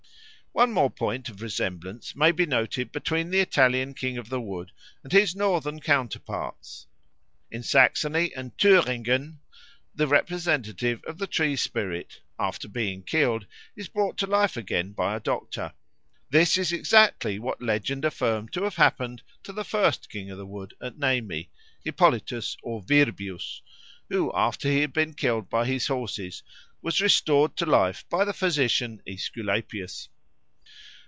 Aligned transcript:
One 0.53 0.73
more 0.73 0.89
point 0.89 1.29
of 1.29 1.41
resemblance 1.41 2.13
may 2.13 2.33
be 2.33 2.45
noted 2.45 2.91
between 2.91 3.29
the 3.29 3.39
Italian 3.39 3.93
King 3.93 4.17
of 4.17 4.27
the 4.27 4.41
Wood 4.41 4.73
and 5.01 5.13
his 5.13 5.33
northern 5.33 5.79
counterparts. 5.79 6.87
In 7.49 7.63
Saxony 7.63 8.33
and 8.35 8.57
Thüringen 8.57 9.37
the 9.95 10.07
representative 10.07 11.01
of 11.05 11.19
the 11.19 11.25
tree 11.25 11.55
spirit, 11.55 12.19
after 12.37 12.67
being 12.67 13.01
killed, 13.03 13.45
is 13.77 13.87
brought 13.87 14.17
to 14.17 14.27
life 14.27 14.57
again 14.57 14.91
by 14.91 15.15
a 15.15 15.21
doctor. 15.21 15.71
This 16.29 16.57
is 16.57 16.73
exactly 16.73 17.39
what 17.39 17.61
legend 17.61 18.03
affirmed 18.03 18.51
to 18.51 18.63
have 18.63 18.75
happened 18.75 19.21
to 19.43 19.53
the 19.53 19.63
first 19.63 20.09
King 20.09 20.29
of 20.31 20.37
the 20.37 20.45
Wood 20.45 20.73
at 20.81 20.97
Nemi, 20.97 21.49
Hippolytus 21.85 22.57
or 22.61 22.81
Virbius, 22.81 23.61
who 24.09 24.29
after 24.35 24.67
he 24.67 24.81
had 24.81 24.91
been 24.91 25.13
killed 25.13 25.49
by 25.49 25.65
his 25.65 25.87
horses 25.87 26.43
was 26.81 26.99
restored 26.99 27.55
to 27.55 27.65
life 27.65 28.03
by 28.09 28.25
the 28.25 28.33
physician 28.33 29.01
Aesculapius. 29.07 30.09